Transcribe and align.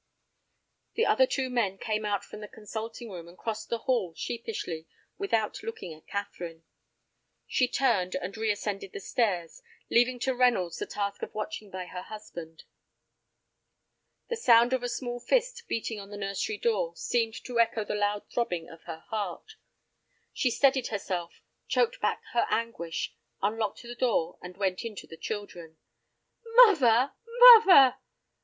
The 0.95 1.05
other 1.05 1.27
two 1.27 1.47
men 1.51 1.77
came 1.77 2.05
out 2.05 2.25
from 2.25 2.39
the 2.39 2.47
consulting 2.47 3.11
room, 3.11 3.27
and 3.27 3.37
crossed 3.37 3.69
the 3.69 3.77
hall 3.85 4.15
sheepishly, 4.15 4.87
without 5.19 5.61
looking 5.61 5.93
at 5.93 6.07
Catherine. 6.07 6.63
She 7.45 7.67
turned, 7.67 8.15
and 8.15 8.35
reascended 8.35 8.93
the 8.93 8.99
stairs, 8.99 9.61
leaving 9.91 10.17
to 10.21 10.33
Reynolds 10.33 10.79
the 10.79 10.87
task 10.87 11.21
of 11.21 11.35
watching 11.35 11.69
by 11.69 11.85
her 11.85 12.01
husband. 12.01 12.63
The 14.27 14.37
sound 14.37 14.73
of 14.73 14.81
a 14.81 14.89
small 14.89 15.19
fist 15.19 15.65
beating 15.67 15.99
on 15.99 16.09
the 16.09 16.17
nursery 16.17 16.57
door 16.57 16.95
seemed 16.95 17.35
to 17.43 17.59
echo 17.59 17.83
the 17.85 17.93
loud 17.93 18.27
throbbing 18.27 18.69
of 18.71 18.81
her 18.85 19.03
heart. 19.09 19.51
She 20.33 20.49
steadied 20.49 20.87
herself, 20.87 21.43
choked 21.67 22.01
back 22.01 22.23
her 22.33 22.47
anguish, 22.49 23.13
unlocked 23.39 23.83
the 23.83 23.93
door, 23.93 24.39
and 24.41 24.57
went 24.57 24.83
in 24.83 24.95
to 24.95 25.07
her 25.11 25.15
children. 25.15 25.77
"Muvver, 26.55 27.11
muvver!" 27.39 27.97